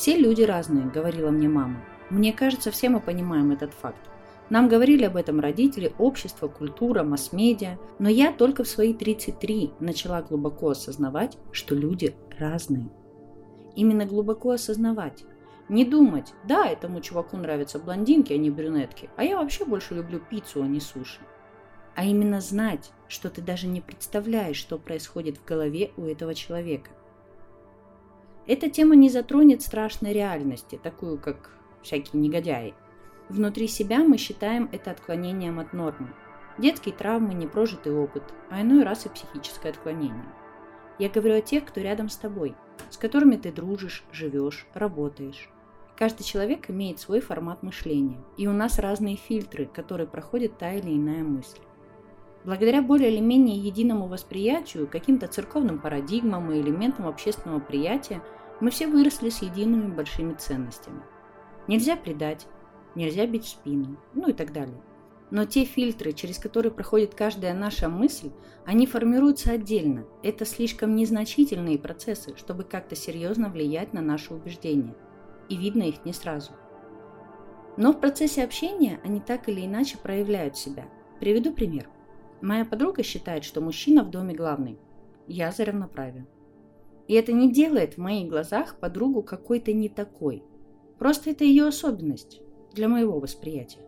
[0.00, 1.84] «Все люди разные»,— говорила мне мама.
[2.08, 4.00] Мне кажется, все мы понимаем этот факт.
[4.48, 10.22] Нам говорили об этом родители, общество, культура, масс-медиа, но я только в свои 33 начала
[10.22, 12.88] глубоко осознавать, что люди разные.
[13.76, 15.24] Именно глубоко осознавать.
[15.68, 20.18] Не думать, да, этому чуваку нравятся блондинки, а не брюнетки, а я вообще больше люблю
[20.18, 21.20] пиццу, а не суши.
[21.94, 26.90] А именно знать, что ты даже не представляешь, что происходит в голове у этого человека.
[28.52, 32.74] Эта тема не затронет страшной реальности, такую как всякие негодяи.
[33.28, 36.12] Внутри себя мы считаем это отклонением от нормы.
[36.58, 40.24] Детские травмы, непрожитый опыт, а иной раз и психическое отклонение.
[40.98, 42.56] Я говорю о тех, кто рядом с тобой,
[42.90, 45.48] с которыми ты дружишь, живешь, работаешь.
[45.96, 50.90] Каждый человек имеет свой формат мышления, и у нас разные фильтры, которые проходит та или
[50.90, 51.60] иная мысль.
[52.44, 58.22] Благодаря более или менее единому восприятию, каким-то церковным парадигмам и элементам общественного приятия,
[58.60, 61.02] мы все выросли с едиными большими ценностями.
[61.66, 62.46] Нельзя предать,
[62.94, 64.80] нельзя бить в спину, ну и так далее.
[65.30, 68.30] Но те фильтры, через которые проходит каждая наша мысль,
[68.66, 70.04] они формируются отдельно.
[70.22, 74.96] Это слишком незначительные процессы, чтобы как-то серьезно влиять на наши убеждения.
[75.48, 76.50] И видно их не сразу.
[77.76, 80.86] Но в процессе общения они так или иначе проявляют себя.
[81.20, 81.88] Приведу пример.
[82.40, 84.78] Моя подруга считает, что мужчина в доме главный.
[85.28, 86.26] Я за равноправие.
[87.10, 90.44] И это не делает в моих глазах подругу какой-то не такой.
[90.96, 92.40] Просто это ее особенность
[92.72, 93.80] для моего восприятия.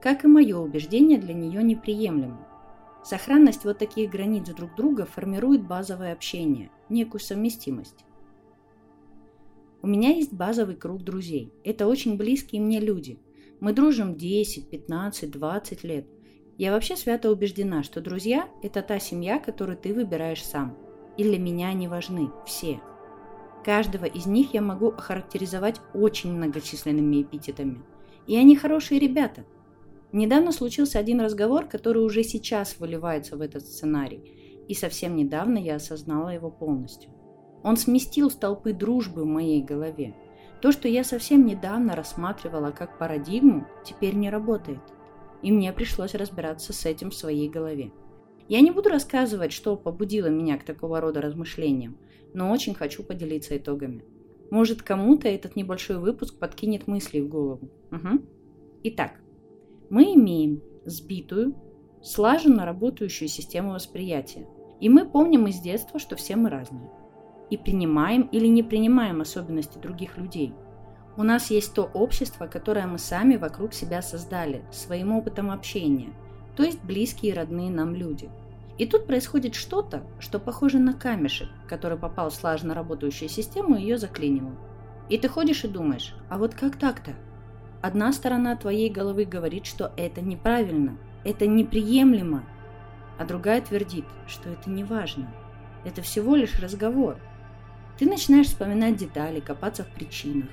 [0.00, 2.46] Как и мое убеждение для нее неприемлемо.
[3.04, 8.04] Сохранность вот таких границ друг друга формирует базовое общение, некую совместимость.
[9.82, 11.52] У меня есть базовый круг друзей.
[11.64, 13.18] Это очень близкие мне люди.
[13.58, 16.06] Мы дружим 10, 15, 20 лет.
[16.58, 20.78] Я вообще свято убеждена, что друзья– это та семья, которую ты выбираешь сам.
[21.16, 22.80] И для меня они важны, все.
[23.64, 27.82] Каждого из них я могу охарактеризовать очень многочисленными эпитетами–
[28.26, 29.44] и они хорошие ребята.
[30.12, 35.76] Недавно случился один разговор, который уже сейчас выливается в этот сценарий, и совсем недавно я
[35.76, 37.10] осознала его полностью.
[37.62, 40.14] Он сместил столпы дружбы в моей голове.
[40.60, 44.80] То, что я совсем недавно рассматривала как парадигму, теперь не работает.
[45.42, 47.90] И мне пришлось разбираться с этим в своей голове.
[48.52, 51.96] Я не буду рассказывать, что побудило меня к такого рода размышлениям,
[52.34, 54.04] но очень хочу поделиться итогами.
[54.50, 57.70] Может, кому-то этот небольшой выпуск подкинет мысли в голову.
[57.90, 58.22] Угу.
[58.82, 59.12] Итак,
[59.88, 61.54] мы имеем сбитую,
[62.02, 64.46] слаженно работающую систему восприятия.
[64.82, 66.90] И мы помним из детства, что все мы разные.
[67.48, 70.52] И принимаем или не принимаем особенности других людей.
[71.16, 76.12] У нас есть то общество, которое мы сами вокруг себя создали, своим опытом общения,
[76.54, 78.28] то есть близкие и родные нам люди–
[78.78, 83.82] и тут происходит что-то, что похоже на камешек, который попал в слаженно работающую систему и
[83.82, 84.52] ее заклинило.
[85.08, 87.12] И ты ходишь и думаешь, а вот как так-то?
[87.82, 92.44] Одна сторона твоей головы говорит, что это неправильно, это неприемлемо,
[93.18, 95.32] а другая твердит, что это не важно.
[95.84, 97.16] Это всего лишь разговор.
[97.98, 100.48] Ты начинаешь вспоминать детали, копаться в причинах.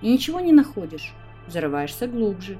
[0.00, 1.14] И ничего не находишь,
[1.46, 2.58] зарываешься глубже.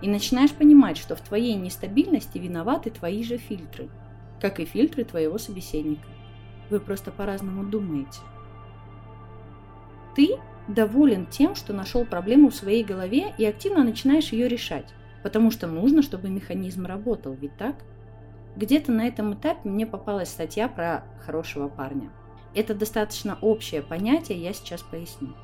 [0.00, 3.90] И начинаешь понимать, что в твоей нестабильности виноваты твои же фильтры–
[4.40, 6.08] как и фильтры твоего собеседника.
[6.70, 8.20] Вы просто по-разному думаете.
[10.14, 10.38] Ты
[10.68, 14.92] доволен тем, что нашел проблему в своей голове и активно начинаешь ее решать,
[15.22, 17.76] потому что нужно, чтобы механизм работал, ведь так?
[18.56, 22.10] Где-то на этом этапе мне попалась статья про хорошего парня.
[22.54, 25.34] Это достаточно общее понятие, я сейчас поясню.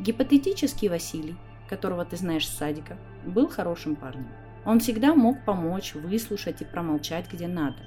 [0.00, 1.36] Гипотетический Василий,
[1.68, 4.28] которого ты знаешь с садика, был хорошим парнем.
[4.64, 7.78] Он всегда мог помочь, выслушать и промолчать где надо.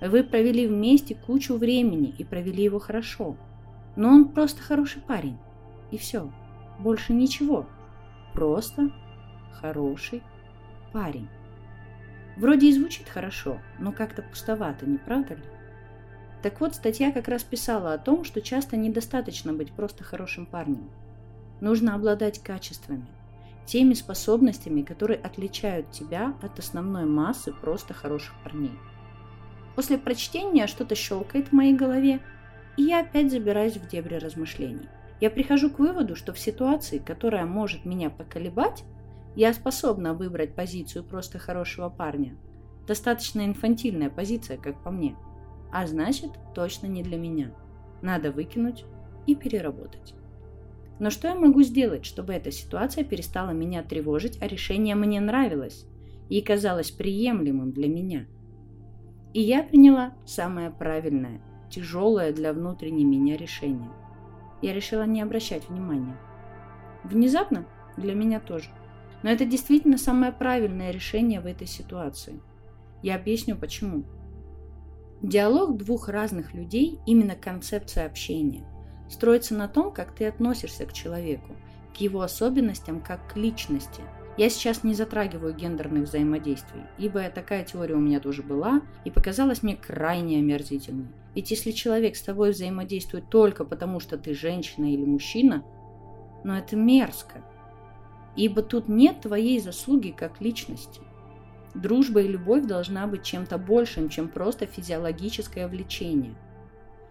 [0.00, 3.36] Вы провели вместе кучу времени и провели его хорошо.
[3.96, 5.36] Но он просто хороший парень.
[5.90, 6.32] И все.
[6.78, 7.66] Больше ничего.
[8.32, 8.90] Просто
[9.60, 10.22] хороший
[10.92, 11.28] парень.
[12.36, 15.42] Вроде и звучит хорошо, но как-то пустовато, не правда ли?
[16.42, 20.90] Так вот, статья как раз писала о том, что часто недостаточно быть просто хорошим парнем.
[21.60, 23.06] Нужно обладать качествами,
[23.66, 28.78] теми способностями, которые отличают тебя от основной массы просто хороших парней.
[29.74, 32.20] После прочтения что-то щелкает в моей голове,
[32.76, 34.88] и я опять забираюсь в дебри размышлений.
[35.20, 38.84] Я прихожу к выводу, что в ситуации, которая может меня поколебать,
[39.36, 42.36] я способна выбрать позицию просто хорошего парня.
[42.86, 45.14] Достаточно инфантильная позиция, как по мне.
[45.72, 47.52] А значит, точно не для меня.
[48.02, 48.84] Надо выкинуть
[49.26, 50.14] и переработать.
[50.98, 55.86] Но что я могу сделать, чтобы эта ситуация перестала меня тревожить, а решение мне нравилось
[56.28, 58.26] и казалось приемлемым для меня–
[59.32, 61.40] и я приняла самое правильное,
[61.70, 63.90] тяжелое для внутренней меня решение.
[64.62, 66.16] Я решила не обращать внимания.
[67.04, 67.66] Внезапно?
[67.96, 68.70] Для меня тоже.
[69.22, 72.40] Но это действительно самое правильное решение в этой ситуации.
[73.02, 74.04] Я объясню почему.
[75.22, 78.64] Диалог двух разных людей, именно концепция общения,
[79.08, 81.54] строится на том, как ты относишься к человеку,
[81.94, 84.02] к его особенностям как к личности.
[84.40, 89.62] Я сейчас не затрагиваю гендерных взаимодействий, ибо такая теория у меня тоже была и показалась
[89.62, 91.08] мне крайне омерзительной.
[91.34, 95.62] Ведь если человек с тобой взаимодействует только потому, что ты женщина или мужчина,
[96.42, 97.44] ну это мерзко.
[98.34, 101.02] Ибо тут нет твоей заслуги как личности.
[101.74, 106.34] Дружба и любовь должна быть чем-то большим, чем просто физиологическое влечение.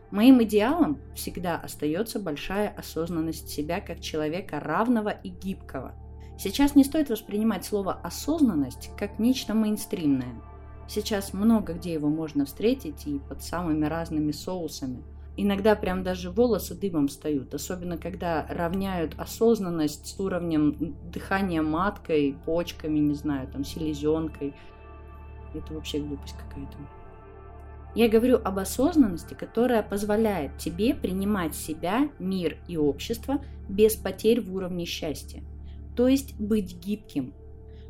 [0.09, 5.93] Моим идеалом всегда остается большая осознанность себя как человека равного и гибкого.
[6.39, 10.41] Сейчас не стоит воспринимать слово «осознанность» как нечто мейнстримное.
[10.87, 15.03] Сейчас много где его можно встретить и под самыми разными соусами–
[15.41, 22.99] Иногда прям даже волосы дыбом встают, особенно когда равняют осознанность с уровнем дыхания маткой, почками,
[22.99, 24.53] не знаю, там, селезенкой.
[25.53, 26.77] Это вообще глупость какая-то.
[27.95, 34.53] Я говорю об осознанности, которая позволяет тебе принимать себя, мир и общество без потерь в
[34.53, 35.41] уровне счастья.
[35.99, 37.33] То есть быть гибким,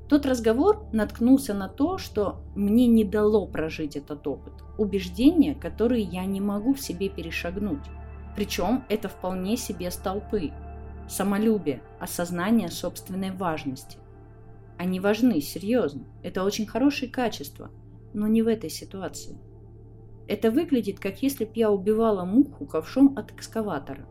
[0.07, 4.53] тот разговор наткнулся на то, что мне не дало прожить этот опыт.
[4.79, 7.85] Убеждения, которые я не могу в себе перешагнуть.
[8.35, 10.49] Причем это вполне себе столпы.
[11.07, 13.99] Самолюбие, осознание собственной важности.
[14.79, 16.07] Они важны, серьезно.
[16.23, 17.69] Это очень хорошие качества,
[18.15, 19.37] но не в этой ситуации.
[20.27, 24.07] Это выглядит, как если б я убивала муху ковшом от экскаватора.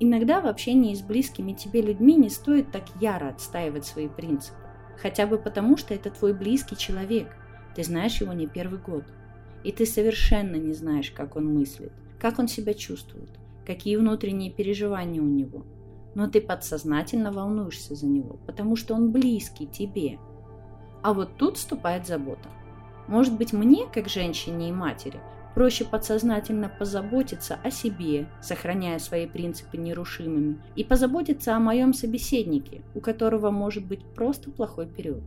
[0.00, 4.58] Иногда в общении с близкими тебе людьми не стоит так яро отстаивать свои принципы.
[5.00, 7.36] Хотя бы потому, что это твой близкий человек.
[7.74, 9.04] Ты знаешь его не первый год.
[9.64, 13.30] И ты совершенно не знаешь, как он мыслит, как он себя чувствует,
[13.66, 15.64] какие внутренние переживания у него.
[16.14, 20.18] Но ты подсознательно волнуешься за него, потому что он близкий тебе.
[21.02, 22.48] А вот тут вступает забота.
[23.08, 25.20] Может быть, мне, как женщине и матери,
[25.58, 33.00] Проще подсознательно позаботиться о себе, сохраняя свои принципы нерушимыми, и позаботиться о моем собеседнике, у
[33.00, 35.24] которого может быть просто плохой период.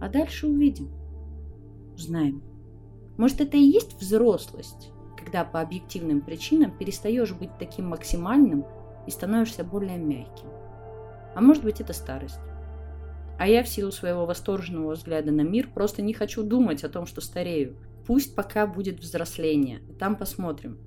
[0.00, 0.90] А дальше увидим.
[1.94, 2.42] Узнаем.
[3.16, 8.66] Может, это и есть взрослость, когда по объективным причинам перестаешь быть таким максимальным
[9.06, 10.48] и становишься более мягким.
[11.36, 12.40] А может быть, это старость.
[13.40, 17.06] А я в силу своего восторженного взгляда на мир просто не хочу думать о том,
[17.06, 17.74] что старею,
[18.10, 20.78] Пусть пока будет взросление, там посмотрим.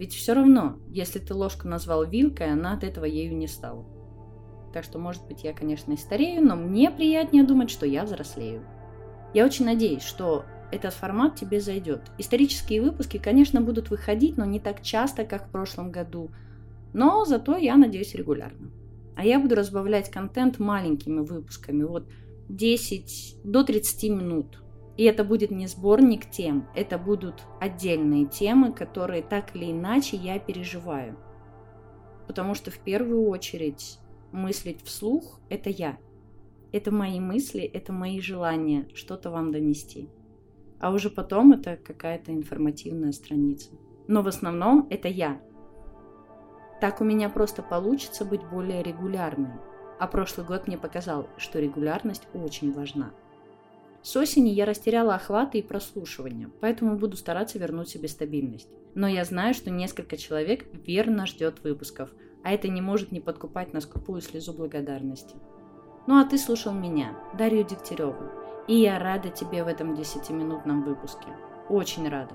[0.00, 3.86] Ведь все равно, если ты ложку назвал вилкой, она от этого ею не стала.
[4.74, 8.64] Так что, может быть, я, конечно, и старею, но мне приятнее думать, что я взрослею.
[9.32, 12.10] Я очень надеюсь, что этот формат тебе зайдет.
[12.18, 16.30] Исторические выпуски, конечно, будут выходить, но не так часто, как в прошлом году.
[16.92, 18.70] Но зато я надеюсь регулярно.
[19.16, 22.08] А я буду разбавлять контент маленькими выпусками, вот
[22.48, 24.62] 10 до 30 минут.
[24.96, 30.38] И это будет не сборник тем, это будут отдельные темы, которые так или иначе я
[30.38, 31.16] переживаю.
[32.26, 33.98] Потому что в первую очередь
[34.32, 35.98] мыслить вслух– это я.
[36.72, 40.08] Это мои мысли, это мои желания что-то вам донести.
[40.78, 43.70] А уже потом это какая-то информативная страница.
[44.08, 45.40] Но в основном это я.
[46.82, 49.52] Так у меня просто получится быть более регулярной.
[50.00, 53.12] А прошлый год мне показал, что регулярность очень важна.
[54.02, 58.68] С осени я растеряла охваты и прослушивание, поэтому буду стараться вернуть себе стабильность.
[58.96, 62.10] Но я знаю, что несколько человек верно ждет выпусков,
[62.42, 65.36] а это не может не подкупать на скупую слезу благодарности.
[66.08, 68.24] Ну а ты слушал меня, Дарью Дегтяреву,
[68.66, 71.28] и я рада тебе в этом 10-минутном выпуске.
[71.68, 72.34] Очень рада.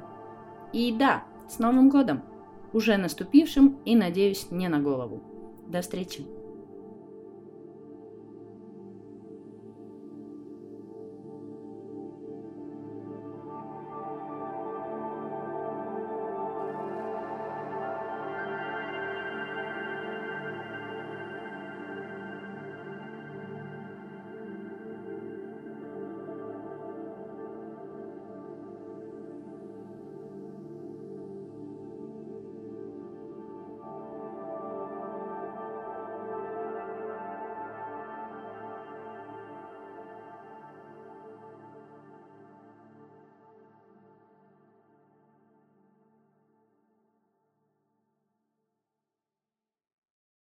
[0.71, 2.23] И да, с Новым годом!
[2.77, 5.23] Уже наступившим и, надеюсь, не на голову.
[5.67, 6.36] До встречи!